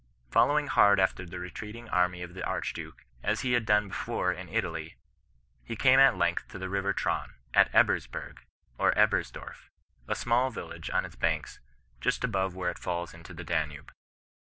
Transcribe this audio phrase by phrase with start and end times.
[0.31, 4.49] Following hard after the retreating army of the Archduke, as he had done before in
[4.49, 4.95] Italy,
[5.63, 8.39] he came at length to the river Traun, at Ebersberg,
[8.79, 9.69] or Ebersdoif,
[10.07, 11.59] a small village on its banks
[11.99, 13.91] just above where it falls into the Danube.